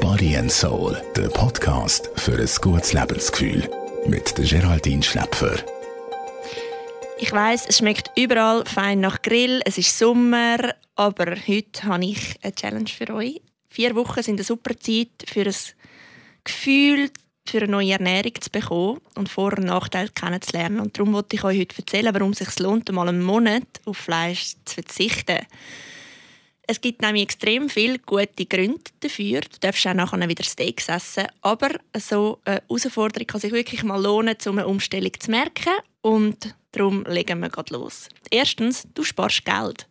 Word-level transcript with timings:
Body 0.00 0.36
and 0.36 0.52
Soul, 0.52 0.96
der 1.16 1.28
Podcast 1.28 2.10
für 2.16 2.38
ein 2.38 2.48
gutes 2.60 2.92
Lebensgefühl. 2.92 3.68
Mit 4.06 4.38
der 4.38 4.44
Geraldine 4.44 5.02
Schläpfer. 5.02 5.56
Ich 7.18 7.32
weiß, 7.32 7.66
es 7.68 7.78
schmeckt 7.78 8.12
überall 8.16 8.64
fein 8.64 9.00
nach 9.00 9.22
Grill, 9.22 9.60
es 9.64 9.78
ist 9.78 9.98
Sommer, 9.98 10.74
aber 10.94 11.34
heute 11.48 11.82
habe 11.84 12.04
ich 12.04 12.36
eine 12.42 12.54
Challenge 12.54 12.88
für 12.88 13.12
euch. 13.14 13.40
Vier 13.68 13.96
Wochen 13.96 14.22
sind 14.22 14.36
eine 14.36 14.44
super 14.44 14.78
Zeit 14.78 15.24
für 15.26 15.46
ein 15.46 15.54
Gefühl, 16.44 17.10
für 17.48 17.58
eine 17.58 17.68
neue 17.72 17.92
Ernährung 17.92 18.34
zu 18.40 18.50
bekommen 18.50 19.00
und 19.16 19.28
Vor- 19.28 19.58
und 19.58 19.64
Nachteile 19.64 20.10
kennenzulernen. 20.10 20.80
Und 20.80 20.96
darum 20.96 21.14
wollte 21.14 21.34
ich 21.34 21.42
euch 21.42 21.58
heute 21.58 21.78
erzählen, 21.78 22.14
warum 22.14 22.30
es 22.30 22.38
sich 22.38 22.58
lohnt, 22.60 22.92
mal 22.92 23.08
einen 23.08 23.22
Monat 23.22 23.66
auf 23.86 23.96
Fleisch 23.96 24.54
zu 24.64 24.74
verzichten. 24.74 25.38
Es 26.70 26.82
gibt 26.82 27.00
nämlich 27.00 27.22
extrem 27.22 27.70
viele 27.70 27.98
gute 27.98 28.44
Gründe 28.44 28.82
dafür. 29.00 29.40
Du 29.40 29.58
darfst 29.58 29.86
auch 29.86 29.94
nachher 29.94 30.28
wieder 30.28 30.44
Steaks 30.44 30.90
essen. 30.90 31.26
Aber 31.40 31.70
so 31.96 32.40
eine 32.44 32.60
Herausforderung 32.68 33.26
kann 33.26 33.40
sich 33.40 33.52
wirklich 33.52 33.82
mal 33.84 34.02
lohnen, 34.02 34.36
um 34.44 34.58
eine 34.58 34.68
Umstellung 34.68 35.12
zu 35.18 35.30
merken. 35.30 35.72
Und 36.02 36.54
darum 36.72 37.04
legen 37.04 37.40
wir 37.40 37.48
gerade 37.48 37.72
los. 37.72 38.10
Erstens, 38.30 38.86
du 38.92 39.02
sparst 39.02 39.46
Geld. 39.46 39.88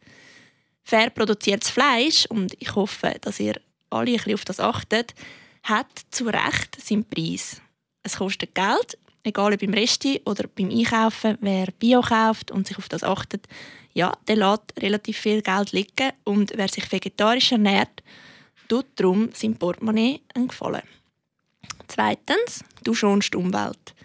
Fair 0.83 1.09
produziertes 1.09 1.71
Fleisch, 1.71 2.27
und 2.27 2.55
ich 2.59 2.75
hoffe, 2.75 3.15
dass 3.21 3.39
ihr 3.39 3.59
alle 3.89 4.11
ein 4.11 4.17
bisschen 4.17 4.35
auf 4.35 4.45
das 4.45 4.59
achtet, 4.59 5.15
hat 5.63 5.89
zu 6.11 6.25
Recht 6.25 6.79
seinen 6.79 7.09
Preis. 7.09 7.59
Es 8.03 8.17
kostet 8.17 8.53
Geld, 8.53 8.99
egal 9.23 9.53
ob 9.53 9.59
beim 9.59 9.73
Resti 9.73 10.21
oder 10.25 10.47
beim 10.47 10.69
Einkaufen. 10.69 11.37
Wer 11.41 11.67
Bio 11.79 12.01
kauft 12.01 12.51
und 12.51 12.67
sich 12.67 12.77
auf 12.77 12.89
das 12.89 13.03
achtet, 13.03 13.47
ja, 13.93 14.13
der 14.27 14.35
lässt 14.35 14.73
relativ 14.79 15.17
viel 15.17 15.41
Geld 15.41 15.71
liegen. 15.71 16.11
Und 16.23 16.53
wer 16.55 16.67
sich 16.67 16.91
vegetarisch 16.91 17.51
ernährt, 17.51 18.03
tut 18.67 18.85
darum 18.95 19.29
sein 19.33 19.57
Portemonnaie 19.57 20.21
einen 20.33 20.47
Gefallen. 20.47 20.83
Zweitens, 21.87 22.63
du 22.83 22.93
schonst 22.93 23.33
die 23.33 23.37
Umwelt. 23.37 23.95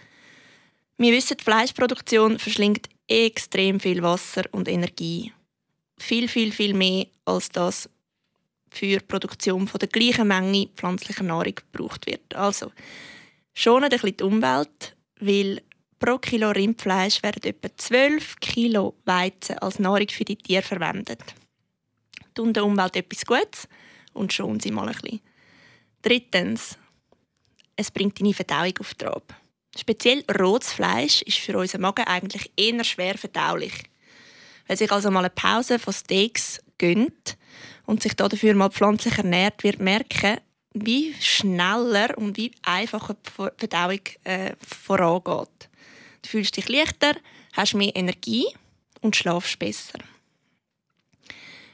Wir 0.98 1.12
wissen, 1.12 1.36
die 1.36 1.44
Fleischproduktion 1.44 2.38
verschlingt 2.38 2.88
extrem 3.08 3.80
viel 3.80 4.02
Wasser 4.02 4.44
und 4.52 4.68
Energie. 4.68 5.32
Viel, 5.98 6.28
viel, 6.28 6.52
viel 6.52 6.74
mehr 6.74 7.06
als 7.24 7.48
das 7.48 7.88
für 8.70 8.86
die 8.86 9.00
Produktion 9.00 9.68
von 9.68 9.78
der 9.78 9.88
gleichen 9.88 10.28
Menge 10.28 10.68
pflanzlicher 10.74 11.24
Nahrung 11.24 11.54
gebraucht 11.54 12.06
wird. 12.06 12.34
Also, 12.34 12.72
schonen 13.54 13.84
ein 13.84 13.90
bisschen 13.90 14.16
die 14.16 14.24
Umwelt, 14.24 14.96
weil 15.22 15.62
pro 15.98 16.18
Kilo 16.18 16.50
Rindfleisch 16.50 17.22
werden 17.22 17.42
etwa 17.44 17.68
12 17.76 18.40
Kilo 18.40 18.94
Weizen 19.04 19.58
als 19.58 19.78
Nahrung 19.78 20.08
für 20.08 20.24
die 20.24 20.36
Tiere 20.36 20.62
verwendet. 20.62 21.22
Tun 22.34 22.52
der 22.52 22.64
Umwelt 22.64 22.96
etwas 22.96 23.24
Gutes 23.24 23.68
und 24.12 24.32
schonen 24.32 24.60
sie 24.60 24.70
mal 24.70 24.88
ein 24.88 24.94
bisschen. 25.00 25.20
Drittens, 26.02 26.76
es 27.76 27.90
bringt 27.90 28.20
deine 28.20 28.34
Verdauung 28.34 28.74
auf 28.80 28.94
Trab. 28.94 29.34
Speziell 29.78 30.24
rotes 30.38 30.72
Fleisch 30.72 31.22
ist 31.22 31.38
für 31.38 31.56
unseren 31.56 31.82
Magen 31.82 32.04
eigentlich 32.06 32.50
eher 32.56 32.82
schwer 32.84 33.16
verdaulich. 33.16 33.72
Wer 34.66 34.76
sich 34.76 34.90
also 34.90 35.10
mal 35.10 35.20
eine 35.20 35.30
Pause 35.30 35.78
von 35.78 35.92
Steaks 35.94 36.60
gönnt 36.78 37.38
und 37.86 38.02
sich 38.02 38.14
dafür 38.14 38.54
mal 38.54 38.70
pflanzlich 38.70 39.16
ernährt, 39.18 39.62
wird 39.62 39.78
merken, 39.78 40.40
wie 40.74 41.14
schneller 41.20 42.16
und 42.16 42.36
wie 42.36 42.52
einfacher 42.62 43.14
die 43.14 43.30
Verdauung 43.58 44.00
äh, 44.24 44.54
vorangeht. 44.66 45.68
Du 46.22 46.28
fühlst 46.28 46.56
dich 46.56 46.68
leichter, 46.68 47.14
hast 47.52 47.74
mehr 47.74 47.94
Energie 47.94 48.46
und 49.00 49.16
schlafst 49.16 49.58
besser. 49.58 49.98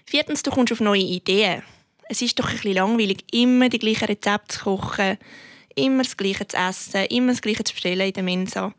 Viertens, 0.04 0.42
du 0.42 0.50
kommst 0.50 0.72
auf 0.72 0.80
neue 0.80 1.02
Ideen. 1.02 1.62
Es 2.08 2.22
ist 2.22 2.38
doch 2.38 2.48
ein 2.48 2.52
bisschen 2.52 2.74
langweilig, 2.74 3.24
immer 3.32 3.68
die 3.68 3.78
gleichen 3.78 4.06
Rezepte 4.06 4.56
zu 4.56 4.64
kochen, 4.64 5.18
immer 5.74 6.02
das 6.02 6.16
Gleiche 6.16 6.48
zu 6.48 6.56
essen, 6.56 7.04
immer 7.06 7.32
das 7.32 7.42
Gleiche 7.42 7.64
zu 7.64 7.74
bestellen 7.74 8.06
in 8.06 8.12
der 8.14 8.22
Mensa. 8.22 8.74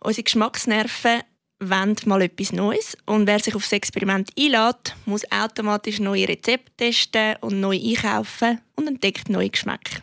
Unsere 0.00 0.24
Geschmacksnerven 0.24 1.22
wollen 1.60 1.96
mal 2.06 2.22
etwas 2.22 2.52
Neues 2.52 2.96
und 3.06 3.26
wer 3.26 3.38
sich 3.38 3.54
auf 3.54 3.62
das 3.62 3.72
Experiment 3.72 4.30
einlädt, 4.38 4.94
muss 5.06 5.30
automatisch 5.30 6.00
neue 6.00 6.28
Rezepte 6.28 6.72
testen 6.76 7.36
und 7.40 7.60
neu 7.60 7.76
einkaufen 7.76 8.60
und 8.76 8.86
entdeckt 8.86 9.28
neue 9.28 9.50
Geschmäcker. 9.50 10.02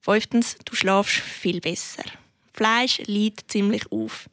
Fünftens, 0.00 0.56
du 0.64 0.74
schlafst 0.74 1.16
viel 1.16 1.60
besser. 1.60 2.04
Fleisch 2.52 2.98
liegt 3.06 3.50
ziemlich 3.50 3.90
auf. 3.90 4.28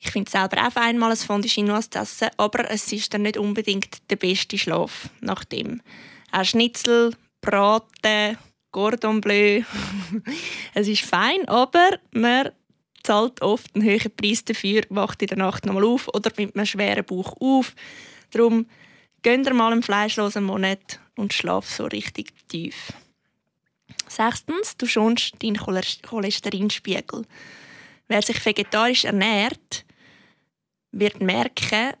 Ich 0.00 0.10
finde 0.10 0.30
selber 0.30 0.66
auch 0.66 0.72
fein, 0.72 0.98
mal 0.98 1.10
ein 1.10 1.16
Fondue 1.16 1.50
Chinoise 1.50 1.90
zu 1.90 1.98
essen, 1.98 2.28
aber 2.36 2.70
es 2.70 2.90
ist 2.92 3.12
dann 3.12 3.22
nicht 3.22 3.36
unbedingt 3.36 4.10
der 4.10 4.16
beste 4.16 4.56
Schlaf 4.56 5.10
nach 5.20 5.44
dem. 5.44 5.82
Auch 6.32 6.44
Schnitzel, 6.44 7.14
Braten, 7.40 8.38
Cordon 8.70 9.20
Bleu. 9.20 9.62
es 10.74 10.88
ist 10.88 11.04
fein, 11.04 11.46
aber 11.48 11.98
man 12.12 12.50
zahlt 13.08 13.40
oft 13.40 13.74
einen 13.74 13.84
höheren 13.84 14.14
Preis 14.14 14.44
dafür, 14.44 14.82
wacht 14.90 15.22
in 15.22 15.28
der 15.28 15.38
Nacht 15.38 15.64
nochmal 15.64 15.84
auf 15.84 16.08
oder 16.08 16.30
mit 16.36 16.54
einem 16.54 16.66
schweren 16.66 17.06
Bauch 17.06 17.34
auf. 17.40 17.74
Darum 18.32 18.66
gönnt 19.22 19.46
ihr 19.46 19.54
mal 19.54 19.72
einen 19.72 19.82
fleischlosen 19.82 20.44
Monat 20.44 21.00
und 21.16 21.32
schlaf 21.32 21.70
so 21.70 21.86
richtig 21.86 22.34
tief. 22.48 22.92
Sechstens, 24.06 24.76
du 24.76 24.84
schonst 24.84 25.42
deinen 25.42 25.56
Cholesterinspiegel. 25.56 27.24
Wer 28.08 28.22
sich 28.22 28.44
vegetarisch 28.44 29.06
ernährt, 29.06 29.86
wird 30.92 31.22
merken, 31.22 31.94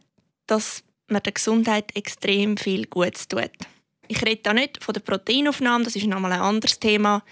dass 0.46 0.84
man 1.06 1.22
der 1.22 1.32
Gesundheit 1.32 1.96
extrem 1.96 2.58
viel 2.58 2.84
Gutes 2.84 3.28
tut. 3.28 3.50
Ich 4.08 4.22
rede 4.22 4.42
da 4.42 4.52
nicht 4.52 4.84
von 4.84 4.92
der 4.92 5.00
Proteinaufnahme, 5.00 5.84
das 5.84 5.96
ist 5.96 6.06
nochmal 6.06 6.32
ein 6.32 6.40
anderes 6.40 6.78
Thema. 6.78 7.24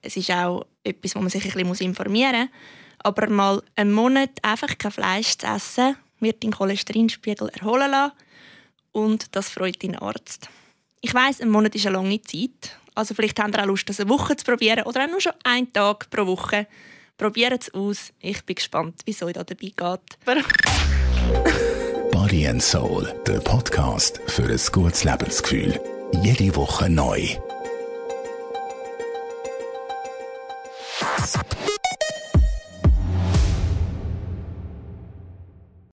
Es 0.00 0.16
ist 0.16 0.30
auch 0.30 0.64
etwas, 0.84 1.16
wo 1.16 1.20
man 1.20 1.30
sich 1.30 1.44
ein 1.44 1.68
bisschen 1.68 1.88
informieren 1.88 2.42
muss. 2.42 2.50
Aber 3.06 3.30
mal 3.30 3.62
einen 3.76 3.92
Monat 3.92 4.30
einfach 4.42 4.76
kein 4.78 4.90
Fleisch 4.90 5.38
zu 5.38 5.46
essen, 5.46 5.94
wird 6.18 6.42
den 6.42 6.50
Cholesterinspiegel 6.50 7.50
erholen 7.50 7.92
lassen 7.92 8.14
und 8.90 9.36
das 9.36 9.48
freut 9.48 9.80
deinen 9.80 9.94
Arzt. 9.94 10.48
Ich 11.02 11.14
weiß, 11.14 11.40
ein 11.40 11.50
Monat 11.50 11.76
ist 11.76 11.86
eine 11.86 11.98
lange 11.98 12.20
Zeit. 12.22 12.76
Also 12.96 13.14
vielleicht 13.14 13.38
habt 13.38 13.54
ihr 13.54 13.62
auch 13.62 13.66
Lust, 13.66 13.88
das 13.88 14.00
eine 14.00 14.10
Woche 14.10 14.34
zu 14.34 14.44
probieren 14.44 14.82
oder 14.86 15.04
auch 15.04 15.08
nur 15.08 15.20
schon 15.20 15.34
einen 15.44 15.72
Tag 15.72 16.10
pro 16.10 16.26
Woche. 16.26 16.66
Probiert 17.16 17.62
es 17.62 17.74
aus. 17.74 18.12
Ich 18.18 18.44
bin 18.44 18.56
gespannt, 18.56 19.02
wie 19.04 19.12
es 19.12 19.22
euch 19.22 19.34
da 19.34 19.44
dabei 19.44 19.72
geht. 19.76 20.18
Body 22.10 22.48
and 22.48 22.60
Soul, 22.60 23.14
der 23.24 23.38
Podcast 23.38 24.20
für 24.26 24.48
ein 24.48 24.60
gutes 24.72 25.04
Lebensgefühl. 25.04 25.80
Jede 26.24 26.56
Woche 26.56 26.90
neu. 26.90 27.36